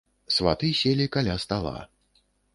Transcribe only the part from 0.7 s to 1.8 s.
селі каля стала.